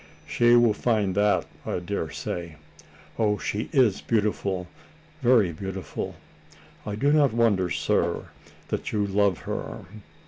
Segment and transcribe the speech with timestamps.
[0.25, 2.55] "She will find that, I daresay.
[3.19, 4.67] Oh, she is beautiful
[5.21, 6.15] very beautiful.
[6.87, 8.29] I do not wonder, sir,
[8.69, 9.85] that you love her!